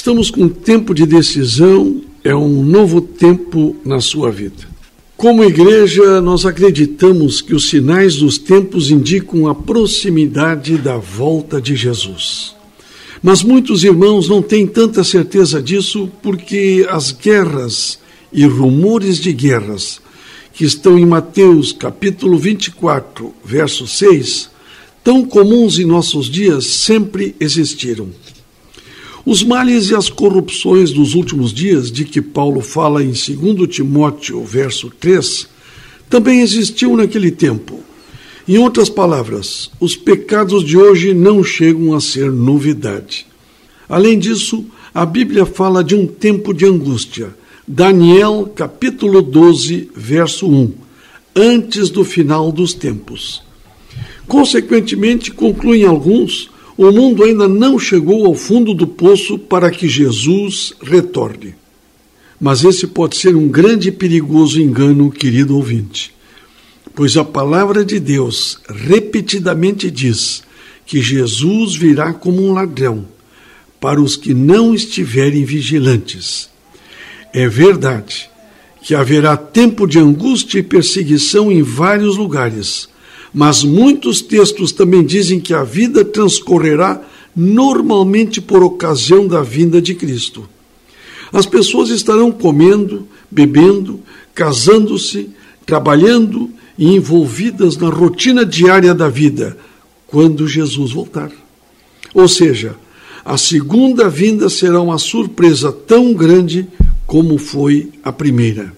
Estamos 0.00 0.30
com 0.30 0.44
um 0.44 0.48
tempo 0.48 0.94
de 0.94 1.04
decisão, 1.04 2.00
é 2.24 2.34
um 2.34 2.62
novo 2.62 3.02
tempo 3.02 3.76
na 3.84 4.00
sua 4.00 4.30
vida. 4.30 4.66
Como 5.14 5.44
igreja, 5.44 6.22
nós 6.22 6.46
acreditamos 6.46 7.42
que 7.42 7.54
os 7.54 7.68
sinais 7.68 8.16
dos 8.16 8.38
tempos 8.38 8.90
indicam 8.90 9.46
a 9.46 9.54
proximidade 9.54 10.78
da 10.78 10.96
volta 10.96 11.60
de 11.60 11.76
Jesus. 11.76 12.56
Mas 13.22 13.42
muitos 13.42 13.84
irmãos 13.84 14.26
não 14.26 14.40
têm 14.40 14.66
tanta 14.66 15.04
certeza 15.04 15.62
disso 15.62 16.10
porque 16.22 16.86
as 16.88 17.12
guerras 17.12 17.98
e 18.32 18.46
rumores 18.46 19.18
de 19.18 19.34
guerras 19.34 20.00
que 20.54 20.64
estão 20.64 20.98
em 20.98 21.04
Mateus 21.04 21.72
capítulo 21.72 22.38
24, 22.38 23.34
verso 23.44 23.86
6, 23.86 24.48
tão 25.04 25.26
comuns 25.26 25.78
em 25.78 25.84
nossos 25.84 26.30
dias, 26.30 26.64
sempre 26.64 27.36
existiram. 27.38 28.08
Os 29.24 29.42
males 29.42 29.90
e 29.90 29.94
as 29.94 30.08
corrupções 30.08 30.92
dos 30.92 31.14
últimos 31.14 31.52
dias, 31.52 31.92
de 31.92 32.04
que 32.04 32.22
Paulo 32.22 32.60
fala 32.60 33.02
em 33.02 33.12
2 33.12 33.68
Timóteo, 33.68 34.42
verso 34.44 34.90
3, 34.98 35.46
também 36.08 36.40
existiam 36.40 36.96
naquele 36.96 37.30
tempo. 37.30 37.80
Em 38.48 38.58
outras 38.58 38.88
palavras, 38.88 39.70
os 39.78 39.94
pecados 39.94 40.64
de 40.64 40.76
hoje 40.76 41.14
não 41.14 41.44
chegam 41.44 41.94
a 41.94 42.00
ser 42.00 42.32
novidade. 42.32 43.26
Além 43.88 44.18
disso, 44.18 44.64
a 44.92 45.06
Bíblia 45.06 45.46
fala 45.46 45.84
de 45.84 45.94
um 45.94 46.06
tempo 46.06 46.52
de 46.52 46.66
angústia. 46.66 47.34
Daniel, 47.66 48.50
capítulo 48.56 49.22
12, 49.22 49.90
verso 49.94 50.48
1, 50.48 50.72
antes 51.36 51.90
do 51.90 52.02
final 52.02 52.50
dos 52.50 52.74
tempos. 52.74 53.42
Consequentemente, 54.26 55.30
concluem 55.30 55.84
alguns, 55.84 56.50
o 56.82 56.90
mundo 56.90 57.22
ainda 57.22 57.46
não 57.46 57.78
chegou 57.78 58.24
ao 58.24 58.34
fundo 58.34 58.72
do 58.72 58.86
poço 58.86 59.38
para 59.38 59.70
que 59.70 59.86
Jesus 59.86 60.72
retorne. 60.82 61.54
Mas 62.40 62.64
esse 62.64 62.86
pode 62.86 63.18
ser 63.18 63.36
um 63.36 63.48
grande 63.48 63.90
e 63.90 63.92
perigoso 63.92 64.58
engano, 64.58 65.10
querido 65.10 65.56
ouvinte, 65.56 66.10
pois 66.94 67.18
a 67.18 67.24
palavra 67.24 67.84
de 67.84 68.00
Deus 68.00 68.58
repetidamente 68.66 69.90
diz 69.90 70.42
que 70.86 71.02
Jesus 71.02 71.76
virá 71.76 72.14
como 72.14 72.42
um 72.42 72.54
ladrão 72.54 73.04
para 73.78 74.00
os 74.00 74.16
que 74.16 74.32
não 74.32 74.74
estiverem 74.74 75.44
vigilantes. 75.44 76.48
É 77.30 77.46
verdade 77.46 78.30
que 78.82 78.94
haverá 78.94 79.36
tempo 79.36 79.86
de 79.86 79.98
angústia 79.98 80.60
e 80.60 80.62
perseguição 80.62 81.52
em 81.52 81.60
vários 81.60 82.16
lugares 82.16 82.88
mas 83.32 83.62
muitos 83.62 84.20
textos 84.20 84.72
também 84.72 85.04
dizem 85.04 85.40
que 85.40 85.54
a 85.54 85.62
vida 85.62 86.04
transcorrerá 86.04 87.00
normalmente 87.34 88.40
por 88.40 88.62
ocasião 88.62 89.26
da 89.26 89.42
vinda 89.42 89.80
de 89.80 89.94
Cristo. 89.94 90.48
As 91.32 91.46
pessoas 91.46 91.90
estarão 91.90 92.32
comendo, 92.32 93.06
bebendo, 93.30 94.00
casando-se, 94.34 95.30
trabalhando 95.64 96.50
e 96.76 96.96
envolvidas 96.96 97.76
na 97.76 97.88
rotina 97.88 98.44
diária 98.44 98.94
da 98.94 99.08
vida 99.08 99.56
quando 100.08 100.48
Jesus 100.48 100.92
voltar. 100.92 101.30
Ou 102.12 102.26
seja, 102.26 102.74
a 103.24 103.36
segunda 103.36 104.08
vinda 104.08 104.48
será 104.48 104.80
uma 104.80 104.98
surpresa 104.98 105.70
tão 105.70 106.12
grande 106.12 106.66
como 107.06 107.38
foi 107.38 107.90
a 108.02 108.12
primeira. 108.12 108.72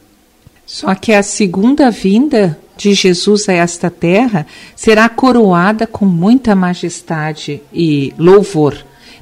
Só 0.66 0.94
que 0.94 1.12
a 1.12 1.22
segunda 1.22 1.90
vinda 1.90 2.58
de 2.76 2.94
Jesus 2.94 3.48
a 3.48 3.52
esta 3.52 3.90
terra 3.90 4.46
será 4.74 5.08
coroada 5.08 5.86
com 5.86 6.04
muita 6.04 6.54
majestade 6.54 7.62
e 7.72 8.12
louvor. 8.18 8.76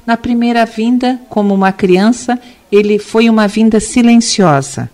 Na 0.05 0.17
primeira 0.17 0.65
vinda, 0.65 1.19
como 1.29 1.53
uma 1.53 1.71
criança, 1.71 2.39
ele 2.71 2.97
foi 2.97 3.29
uma 3.29 3.47
vinda 3.47 3.79
silenciosa, 3.79 4.89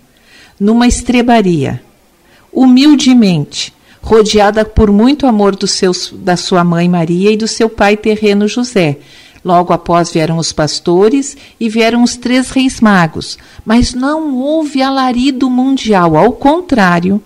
numa 0.59 0.87
estrebaria, 0.87 1.81
humildemente, 2.51 3.73
rodeada 4.01 4.65
por 4.65 4.91
muito 4.91 5.25
amor 5.25 5.55
do 5.55 5.67
seus, 5.67 6.13
da 6.13 6.35
sua 6.35 6.63
mãe 6.63 6.89
Maria 6.89 7.31
e 7.31 7.37
do 7.37 7.47
seu 7.47 7.69
pai 7.69 7.95
terreno 7.95 8.47
José. 8.47 8.97
Logo 9.43 9.71
após 9.71 10.11
vieram 10.11 10.37
os 10.37 10.51
pastores 10.51 11.37
e 11.59 11.69
vieram 11.69 12.03
os 12.03 12.17
três 12.17 12.49
reis 12.49 12.81
magos, 12.81 13.37
mas 13.63 13.93
não 13.93 14.35
houve 14.35 14.81
alarido 14.81 15.49
mundial, 15.49 16.17
ao 16.17 16.33
contrário, 16.33 17.21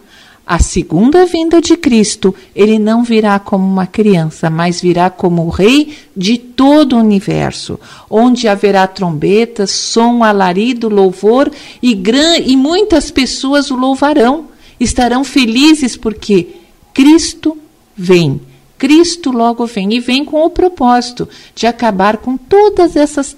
a 0.51 0.59
segunda 0.59 1.25
vinda 1.25 1.62
de 1.62 1.78
Cristo, 1.78 2.35
ele 2.53 2.78
não 2.78 3.06
virá 3.06 3.39
como 3.39 3.66
uma 3.66 3.88
criança, 3.88 4.50
mas 4.50 4.81
virá 4.81 5.09
como 5.09 5.45
o 5.45 5.50
rei 5.50 5.97
de 6.13 6.38
todo 6.38 6.97
o 6.97 7.00
universo, 7.00 7.79
onde 8.09 8.50
haverá 8.50 8.85
trombetas, 8.85 9.72
som, 9.72 10.25
alarido, 10.25 10.90
louvor 10.90 11.50
e, 11.81 11.94
gran... 11.94 12.35
e 12.35 12.57
muitas 12.57 13.09
pessoas 13.09 13.72
o 13.72 13.78
louvarão. 13.78 14.47
Estarão 14.78 15.23
felizes 15.23 15.95
porque 15.95 16.50
Cristo 16.94 17.57
vem. 17.95 18.41
Cristo 18.78 19.31
logo 19.31 19.66
vem 19.66 19.94
e 19.94 20.01
vem 20.01 20.25
com 20.25 20.44
o 20.44 20.50
propósito 20.50 21.29
de 21.56 21.66
acabar 21.66 22.17
com 22.17 22.35
todas 22.35 22.97
essas 22.97 23.34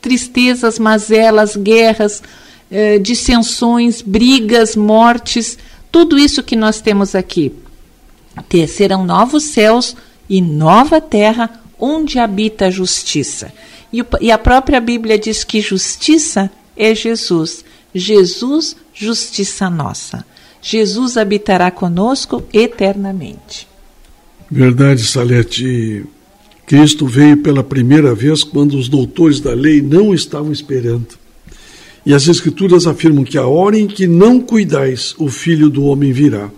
tristezas, 0.00 0.78
mazelas, 0.78 1.56
guerras, 1.56 2.22
eh, 2.70 3.00
dissensões, 3.00 4.00
brigas, 4.00 4.76
mortes 4.76 5.58
tudo 5.92 6.18
isso 6.18 6.42
que 6.42 6.56
nós 6.56 6.80
temos 6.80 7.14
aqui. 7.14 7.52
Ter, 8.48 8.66
serão 8.66 9.04
novos 9.04 9.44
céus 9.44 9.94
e 10.28 10.40
nova 10.40 11.00
terra 11.00 11.50
onde 11.78 12.18
habita 12.18 12.66
a 12.66 12.70
justiça. 12.70 13.52
E, 13.92 14.02
e 14.22 14.32
a 14.32 14.38
própria 14.38 14.80
Bíblia 14.80 15.18
diz 15.18 15.44
que 15.44 15.60
justiça 15.60 16.50
é 16.74 16.94
Jesus. 16.94 17.62
Jesus, 17.94 18.74
justiça 18.94 19.68
nossa. 19.68 20.24
Jesus 20.62 21.18
habitará 21.18 21.70
conosco 21.70 22.42
eternamente. 22.52 23.68
Verdade, 24.50 25.04
Salete. 25.04 26.06
Cristo 26.66 27.06
veio 27.06 27.36
pela 27.36 27.62
primeira 27.62 28.14
vez 28.14 28.42
quando 28.42 28.78
os 28.78 28.88
doutores 28.88 29.40
da 29.40 29.52
lei 29.52 29.82
não 29.82 30.14
estavam 30.14 30.52
esperando. 30.52 31.21
E 32.04 32.12
as 32.12 32.26
Escrituras 32.26 32.86
afirmam 32.86 33.22
que 33.22 33.38
a 33.38 33.46
hora 33.46 33.78
em 33.78 33.86
que 33.86 34.08
não 34.08 34.40
cuidais, 34.40 35.14
o 35.18 35.28
Filho 35.28 35.70
do 35.70 35.84
Homem 35.84 36.12
virá. 36.12 36.50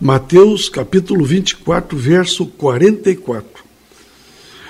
Mateus 0.00 0.68
capítulo 0.68 1.24
24, 1.24 1.96
verso 1.96 2.46
44. 2.46 3.64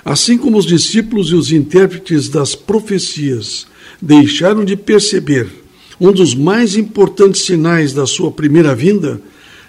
Assim 0.05 0.37
como 0.37 0.59
os 0.59 0.67
discípulos 0.67 1.31
e 1.31 1.35
os 1.35 1.51
intérpretes 1.51 2.29
das 2.29 2.55
profecias 2.55 3.67
deixaram 4.01 4.65
de 4.65 4.77
perceber 4.77 5.49
um 6.01 6.13
dos 6.13 6.35
mais 6.35 6.77
importantes 6.77 7.43
sinais 7.43 7.93
da 7.95 8.07
sua 8.07 8.31
primeira 8.31 8.75
vinda, 8.75 9.21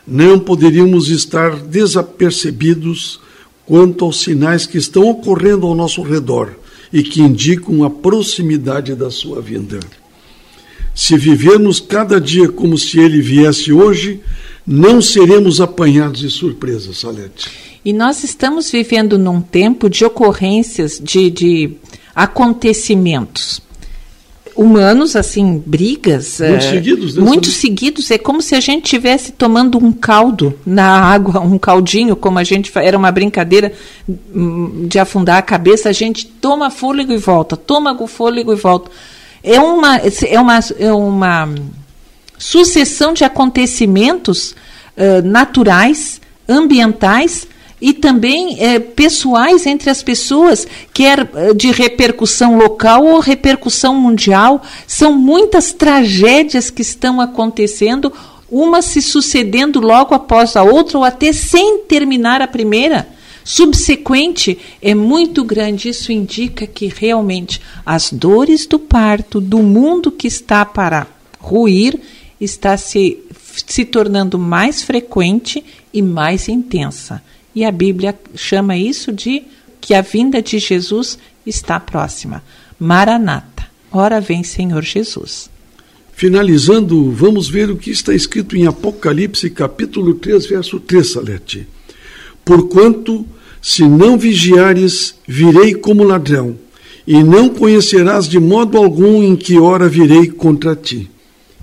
não 0.05 0.39
poderíamos 0.39 1.09
estar 1.09 1.55
desapercebidos 1.55 3.19
quanto 3.65 4.03
aos 4.03 4.21
sinais 4.21 4.65
que 4.65 4.77
estão 4.77 5.09
ocorrendo 5.09 5.65
ao 5.65 5.75
nosso 5.75 6.01
redor 6.01 6.51
e 6.91 7.01
que 7.01 7.21
indicam 7.21 7.83
a 7.83 7.89
proximidade 7.89 8.93
da 8.95 9.09
sua 9.09 9.41
vinda. 9.41 9.79
Se 10.99 11.17
vivermos 11.17 11.79
cada 11.79 12.19
dia 12.19 12.49
como 12.49 12.77
se 12.77 12.99
ele 12.99 13.21
viesse 13.21 13.71
hoje, 13.71 14.19
não 14.67 15.01
seremos 15.01 15.61
apanhados 15.61 16.19
de 16.19 16.29
surpresa, 16.29 16.93
Salete. 16.93 17.49
E 17.85 17.93
nós 17.93 18.21
estamos 18.25 18.69
vivendo 18.69 19.17
num 19.17 19.39
tempo 19.39 19.89
de 19.89 20.03
ocorrências, 20.03 20.99
de, 21.01 21.31
de 21.31 21.71
acontecimentos 22.13 23.61
humanos, 24.53 25.15
assim, 25.15 25.63
brigas. 25.65 26.41
Muito 26.41 26.53
é, 26.53 26.69
seguidos, 26.69 27.15
né? 27.15 27.23
Muito 27.23 27.47
seguidos. 27.47 28.11
É 28.11 28.17
como 28.17 28.41
se 28.41 28.53
a 28.53 28.59
gente 28.59 28.83
estivesse 28.83 29.31
tomando 29.31 29.77
um 29.77 29.93
caldo 29.93 30.53
na 30.65 30.99
água, 30.99 31.39
um 31.39 31.57
caldinho, 31.57 32.13
como 32.13 32.39
a 32.39 32.43
gente. 32.43 32.69
Era 32.75 32.97
uma 32.97 33.09
brincadeira 33.09 33.71
hum, 34.35 34.85
de 34.85 34.99
afundar 34.99 35.37
a 35.37 35.41
cabeça. 35.41 35.87
A 35.87 35.93
gente 35.93 36.25
toma 36.25 36.69
fôlego 36.69 37.13
e 37.13 37.17
volta, 37.17 37.55
toma 37.55 37.95
o 37.97 38.05
fôlego 38.05 38.51
e 38.51 38.57
volta 38.57 38.91
é 39.43 39.59
uma, 39.59 39.97
é 39.97 40.39
uma, 40.39 40.59
é 40.77 40.93
uma 40.93 41.49
sucessão 42.37 43.13
de 43.13 43.23
acontecimentos 43.23 44.51
uh, 44.51 45.25
naturais, 45.25 46.21
ambientais 46.47 47.47
e 47.81 47.93
também 47.93 48.55
uh, 48.55 48.81
pessoais 48.95 49.65
entre 49.65 49.89
as 49.89 50.03
pessoas, 50.03 50.67
quer 50.93 51.21
uh, 51.21 51.53
de 51.55 51.71
repercussão 51.71 52.57
local 52.57 53.05
ou 53.05 53.19
repercussão 53.19 53.95
mundial. 53.95 54.61
São 54.85 55.13
muitas 55.13 55.71
tragédias 55.71 56.69
que 56.69 56.81
estão 56.81 57.21
acontecendo, 57.21 58.11
uma 58.49 58.81
se 58.81 59.01
sucedendo 59.01 59.79
logo 59.79 60.15
após 60.15 60.55
a 60.55 60.63
outra 60.63 60.97
ou 60.97 61.03
até 61.03 61.31
sem 61.31 61.79
terminar 61.79 62.41
a 62.41 62.47
primeira 62.47 63.07
subsequente 63.49 64.59
é 64.79 64.93
muito 64.93 65.43
grande. 65.43 65.89
Isso 65.89 66.11
indica 66.11 66.67
que 66.67 66.85
realmente 66.85 67.59
as 67.83 68.13
dores 68.13 68.67
do 68.67 68.77
parto, 68.77 69.41
do 69.41 69.57
mundo 69.57 70.11
que 70.11 70.27
está 70.27 70.63
para 70.63 71.07
ruir, 71.39 71.99
está 72.39 72.77
se, 72.77 73.17
se 73.65 73.85
tornando 73.85 74.37
mais 74.37 74.83
frequente 74.83 75.65
e 75.91 75.99
mais 75.99 76.47
intensa. 76.47 77.23
E 77.55 77.65
a 77.65 77.71
Bíblia 77.71 78.17
chama 78.35 78.77
isso 78.77 79.11
de 79.11 79.41
que 79.81 79.95
a 79.95 80.01
vinda 80.01 80.43
de 80.43 80.59
Jesus 80.59 81.17
está 81.43 81.79
próxima. 81.79 82.43
Maranata. 82.79 83.67
Ora 83.91 84.21
vem, 84.21 84.43
Senhor 84.43 84.83
Jesus. 84.83 85.49
Finalizando, 86.13 87.11
vamos 87.11 87.49
ver 87.49 87.71
o 87.71 87.77
que 87.77 87.89
está 87.89 88.13
escrito 88.13 88.55
em 88.55 88.67
Apocalipse, 88.67 89.49
capítulo 89.49 90.13
3, 90.13 90.45
verso 90.45 90.79
3, 90.79 91.13
Salete. 91.13 91.67
Porquanto, 92.45 93.25
se 93.61 93.87
não 93.87 94.17
vigiares, 94.17 95.15
virei 95.27 95.73
como 95.73 96.03
ladrão, 96.03 96.55
e 97.05 97.23
não 97.23 97.49
conhecerás 97.49 98.27
de 98.27 98.39
modo 98.39 98.77
algum 98.77 99.23
em 99.23 99.35
que 99.35 99.57
hora 99.57 99.89
virei 99.89 100.27
contra 100.27 100.75
ti. 100.75 101.09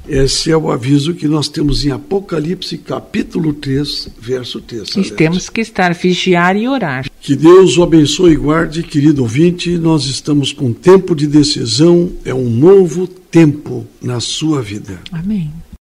Esse 0.08 0.52
é 0.52 0.56
o 0.56 0.70
aviso 0.70 1.14
que 1.14 1.26
nós 1.26 1.48
temos 1.48 1.84
em 1.84 1.90
Apocalipse, 1.90 2.78
capítulo 2.78 3.52
3, 3.52 4.08
verso 4.20 4.60
3. 4.60 4.90
E 4.96 5.10
temos 5.10 5.48
que 5.48 5.60
estar 5.60 5.92
vigiar 5.94 6.56
e 6.56 6.68
orar. 6.68 7.10
Que 7.20 7.34
Deus 7.34 7.76
o 7.76 7.82
abençoe 7.82 8.34
e 8.34 8.36
guarde, 8.36 8.84
querido 8.84 9.22
ouvinte. 9.22 9.76
Nós 9.76 10.04
estamos 10.04 10.52
com 10.52 10.72
tempo 10.72 11.14
de 11.14 11.26
decisão, 11.26 12.12
é 12.24 12.32
um 12.32 12.48
novo 12.48 13.08
tempo 13.08 13.84
na 14.00 14.20
sua 14.20 14.62
vida. 14.62 15.00
Amém. 15.10 15.50